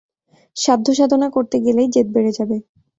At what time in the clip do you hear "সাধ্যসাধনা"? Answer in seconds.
0.57-1.27